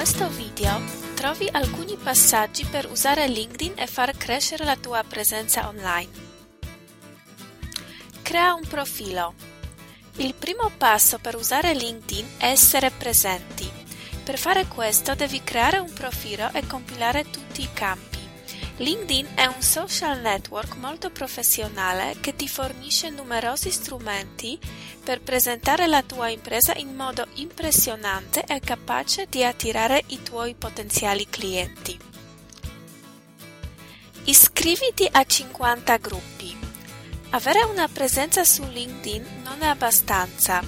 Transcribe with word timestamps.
questo 0.00 0.30
video 0.30 0.80
trovi 1.14 1.46
alcuni 1.52 1.94
passaggi 1.94 2.64
per 2.64 2.90
usare 2.90 3.28
LinkedIn 3.28 3.74
e 3.76 3.86
far 3.86 4.16
crescere 4.16 4.64
la 4.64 4.74
tua 4.74 5.04
presenza 5.06 5.68
online. 5.68 6.08
Crea 8.22 8.54
un 8.54 8.66
profilo. 8.66 9.34
Il 10.16 10.32
primo 10.32 10.70
passo 10.74 11.18
per 11.18 11.34
usare 11.36 11.74
LinkedIn 11.74 12.38
è 12.38 12.46
essere 12.46 12.90
presenti. 12.90 13.70
Per 14.24 14.38
fare 14.38 14.66
questo 14.68 15.14
devi 15.14 15.42
creare 15.44 15.76
un 15.76 15.92
profilo 15.92 16.50
e 16.54 16.66
compilare 16.66 17.28
tutti 17.28 17.60
i 17.60 17.68
campi. 17.70 18.09
LinkedIn 18.80 19.34
è 19.34 19.44
un 19.44 19.60
social 19.60 20.20
network 20.20 20.76
molto 20.76 21.10
professionale 21.10 22.16
che 22.18 22.34
ti 22.34 22.48
fornisce 22.48 23.10
numerosi 23.10 23.70
strumenti 23.70 24.58
per 25.04 25.20
presentare 25.20 25.86
la 25.86 26.02
tua 26.02 26.30
impresa 26.30 26.72
in 26.76 26.94
modo 26.94 27.26
impressionante 27.34 28.42
e 28.42 28.58
capace 28.60 29.26
di 29.28 29.44
attirare 29.44 30.02
i 30.06 30.22
tuoi 30.22 30.54
potenziali 30.54 31.26
clienti. 31.28 31.98
Iscriviti 34.24 35.06
a 35.12 35.26
50 35.26 35.96
gruppi. 35.98 36.56
Avere 37.32 37.64
una 37.64 37.86
presenza 37.86 38.44
su 38.44 38.64
LinkedIn 38.64 39.42
non 39.44 39.60
è 39.60 39.66
abbastanza. 39.66 40.62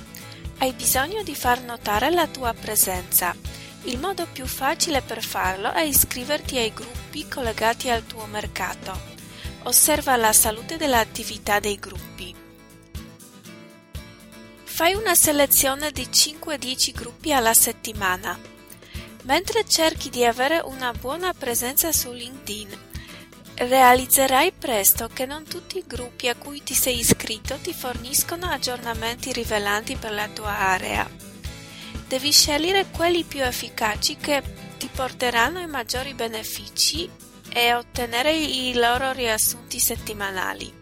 Hai 0.58 0.72
bisogno 0.74 1.22
di 1.22 1.34
far 1.34 1.62
notare 1.62 2.10
la 2.10 2.26
tua 2.26 2.52
presenza. 2.52 3.51
Il 3.84 3.98
modo 3.98 4.28
più 4.30 4.46
facile 4.46 5.02
per 5.02 5.24
farlo 5.24 5.72
è 5.72 5.82
iscriverti 5.82 6.56
ai 6.56 6.72
gruppi 6.72 7.26
collegati 7.26 7.90
al 7.90 8.06
tuo 8.06 8.26
mercato. 8.26 8.96
Osserva 9.64 10.14
la 10.14 10.32
salute 10.32 10.76
dell'attività 10.76 11.58
dei 11.58 11.76
gruppi. 11.80 12.32
Fai 14.62 14.94
una 14.94 15.16
selezione 15.16 15.90
di 15.90 16.02
5-10 16.02 16.92
gruppi 16.94 17.32
alla 17.32 17.54
settimana. 17.54 18.38
Mentre 19.24 19.66
cerchi 19.66 20.10
di 20.10 20.24
avere 20.24 20.60
una 20.64 20.92
buona 20.92 21.32
presenza 21.34 21.90
su 21.90 22.12
LinkedIn, 22.12 22.78
realizzerai 23.54 24.52
presto 24.52 25.08
che 25.12 25.26
non 25.26 25.44
tutti 25.44 25.78
i 25.78 25.84
gruppi 25.86 26.28
a 26.28 26.36
cui 26.36 26.62
ti 26.62 26.74
sei 26.74 26.98
iscritto 26.98 27.58
ti 27.60 27.74
forniscono 27.74 28.46
aggiornamenti 28.46 29.32
rivelanti 29.32 29.96
per 29.96 30.12
la 30.12 30.28
tua 30.28 30.56
area. 30.56 31.21
Devi 32.08 32.32
scegliere 32.32 32.86
quelli 32.90 33.24
più 33.24 33.42
efficaci 33.42 34.16
che 34.16 34.42
ti 34.78 34.88
porteranno 34.92 35.60
i 35.60 35.66
maggiori 35.66 36.14
benefici 36.14 37.08
e 37.52 37.74
ottenere 37.74 38.32
i 38.34 38.74
loro 38.74 39.12
riassunti 39.12 39.78
settimanali. 39.78 40.80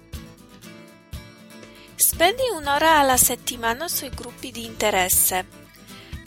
Spendi 1.94 2.42
un'ora 2.54 2.98
alla 2.98 3.16
settimana 3.16 3.88
sui 3.88 4.10
gruppi 4.10 4.50
di 4.50 4.64
interesse. 4.64 5.46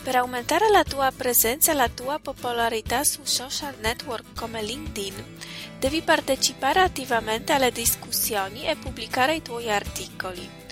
Per 0.03 0.15
aumentare 0.15 0.69
la 0.69 0.83
tua 0.83 1.11
presenza 1.15 1.71
e 1.71 1.75
la 1.75 1.89
tua 1.89 2.19
popolarità 2.19 3.03
su 3.03 3.21
social 3.23 3.75
network 3.79 4.35
come 4.35 4.61
LinkedIn, 4.61 5.37
devi 5.79 6.01
partecipare 6.01 6.81
attivamente 6.81 7.53
alle 7.53 7.71
discussioni 7.71 8.67
e 8.67 8.75
pubblicare 8.75 9.35
i 9.35 9.41
tuoi 9.41 9.71
articoli. 9.71 10.62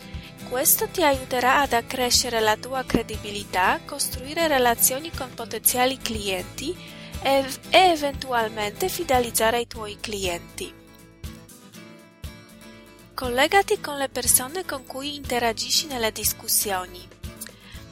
Questo 0.52 0.90
ti 0.90 1.02
aiuterà 1.02 1.62
ad 1.62 1.72
accrescere 1.72 2.42
la 2.42 2.58
tua 2.58 2.84
credibilità, 2.84 3.80
costruire 3.86 4.50
relazioni 4.50 5.10
con 5.10 5.34
potenziali 5.34 5.98
clienti 5.98 6.76
e, 7.22 7.46
e 7.70 7.78
eventualmente 7.92 8.90
fidelizzare 8.90 9.62
i 9.62 9.68
tuoi 9.68 9.98
clienti. 10.02 10.74
Collegati 13.14 13.80
con 13.80 13.96
le 13.96 14.10
persone 14.10 14.66
con 14.66 14.86
cui 14.86 15.16
interagisci 15.16 15.88
nelle 15.88 16.12
discussioni. 16.12 17.00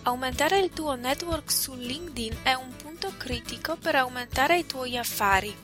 Aumentare 0.04 0.60
il 0.60 0.72
tuo 0.72 0.96
network 0.96 1.50
su 1.50 1.76
LinkedIn 1.76 2.40
è 2.44 2.56
un 2.56 2.76
punto 2.76 3.14
critico 3.16 3.78
per 3.78 3.96
aumentare 3.96 4.58
i 4.58 4.66
tuoi 4.66 4.98
affari. 4.98 5.56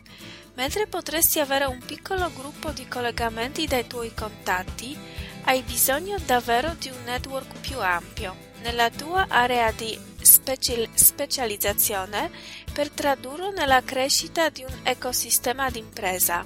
Mentre 0.54 0.88
potresti 0.88 1.42
avere 1.42 1.66
un 1.66 1.80
piccolo 1.86 2.32
gruppo 2.34 2.72
di 2.72 2.88
collegamenti 2.88 3.68
dai 3.68 3.86
tuoi 3.86 4.14
contatti, 4.14 4.98
hai 5.46 5.62
bisogno 5.62 6.18
davvero 6.26 6.76
di 6.80 6.90
un 6.90 7.04
network 7.04 7.60
più 7.60 7.80
ampio. 7.80 8.36
Nella 8.62 8.90
tua 8.90 9.28
area 9.30 9.72
di 9.72 9.98
speci- 10.22 10.90
specializzazione 10.94 12.32
per 12.74 12.90
tradurlo 12.90 13.52
nella 13.52 13.84
crescita 13.84 14.50
di 14.50 14.64
un 14.64 14.74
ecosistema 14.84 15.70
d'impresa. 15.70 16.46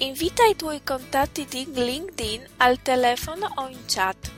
Invita 0.00 0.44
i 0.44 0.56
tuoi 0.56 0.82
contatti 0.82 1.46
di 1.46 1.70
LinkedIn 1.72 2.46
al 2.58 2.82
telefono 2.82 3.50
o 3.56 3.68
in 3.68 3.84
chat. 3.86 4.30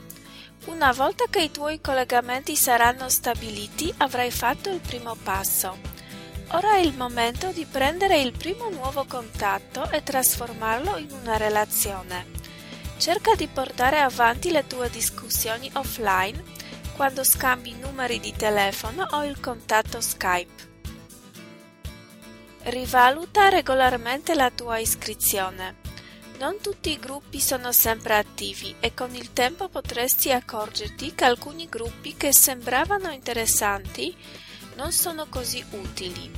Una 0.67 0.93
volta 0.93 1.25
che 1.29 1.43
i 1.43 1.51
tuoi 1.51 1.81
collegamenti 1.81 2.55
saranno 2.55 3.09
stabiliti 3.09 3.93
avrai 3.97 4.31
fatto 4.31 4.71
il 4.71 4.79
primo 4.79 5.17
passo. 5.21 5.77
Ora 6.51 6.75
è 6.75 6.79
il 6.79 6.95
momento 6.95 7.51
di 7.51 7.65
prendere 7.65 8.21
il 8.21 8.33
primo 8.33 8.69
nuovo 8.71 9.05
contatto 9.05 9.91
e 9.91 10.05
trasformarlo 10.05 10.97
in 10.99 11.11
una 11.11 11.37
relazione. 11.37 12.42
Cerca 13.03 13.35
di 13.35 13.49
portare 13.49 13.99
avanti 13.99 14.53
le 14.53 14.65
tue 14.69 14.89
discussioni 14.89 15.69
offline 15.75 16.41
quando 16.95 17.25
scambi 17.25 17.75
numeri 17.75 18.21
di 18.21 18.33
telefono 18.33 19.05
o 19.11 19.25
il 19.25 19.41
contatto 19.41 20.01
Skype. 20.01 20.71
Rivaluta 22.63 23.49
regolarmente 23.49 24.37
la 24.37 24.53
tua 24.53 24.79
iscrizione. 24.79 25.79
Non 26.39 26.61
tutti 26.61 26.93
i 26.93 26.99
gruppi 27.01 27.41
sono 27.41 27.73
sempre 27.73 28.15
attivi 28.15 28.73
e 28.79 28.95
con 28.95 29.13
il 29.17 29.33
tempo 29.33 29.69
potresti 29.69 30.31
accorgerti 30.31 31.13
che 31.13 31.25
alcuni 31.25 31.69
gruppi 31.69 32.15
che 32.17 32.33
sembravano 32.33 33.11
interessanti 33.11 34.17
non 34.77 34.93
sono 34.93 35.27
così 35.29 35.65
utili. 35.71 36.31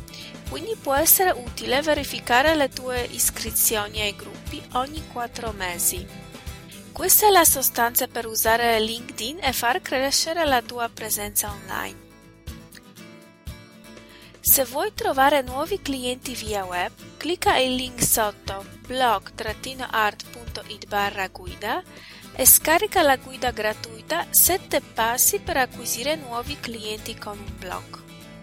Quindi 0.48 0.76
può 0.80 0.94
essere 0.94 1.28
utile 1.28 1.82
verificare 1.82 2.54
le 2.54 2.70
tue 2.70 3.06
iscrizioni 3.10 4.00
ai 4.00 4.16
gruppi 4.16 4.62
ogni 4.72 5.06
quattro 5.12 5.52
mesi. 5.52 6.23
Questa 6.94 7.26
è 7.26 7.30
la 7.30 7.44
sostanza 7.44 8.06
per 8.06 8.24
usare 8.24 8.78
LinkedIn 8.78 9.40
e 9.42 9.52
far 9.52 9.82
crescere 9.82 10.44
la 10.44 10.62
tua 10.62 10.88
presenza 10.88 11.50
online. 11.50 11.98
Se 14.40 14.64
vuoi 14.64 14.94
trovare 14.94 15.42
nuovi 15.42 15.82
clienti 15.82 16.34
via 16.34 16.64
web, 16.64 16.92
clicca 17.16 17.56
il 17.56 17.74
link 17.74 18.00
sotto 18.00 18.64
blog-art.it 18.86 20.86
barra 20.86 21.26
guida 21.26 21.82
e 22.36 22.46
scarica 22.46 23.02
la 23.02 23.16
guida 23.16 23.50
gratuita 23.50 24.28
7 24.30 24.80
passi 24.80 25.40
per 25.40 25.56
acquisire 25.56 26.14
nuovi 26.14 26.56
clienti 26.60 27.18
con 27.18 27.36
un 27.36 27.58
blog. 27.58 28.03